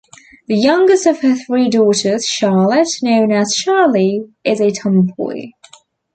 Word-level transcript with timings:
The 0.47 0.57
youngest 0.57 1.05
of 1.05 1.19
her 1.21 1.35
three 1.35 1.69
daughters, 1.69 2.25
Charlotte, 2.25 2.89
known 3.03 3.31
as 3.31 3.53
"Charlie", 3.53 4.31
is 4.43 4.59
a 4.59 4.71
tomboy. 4.71 5.51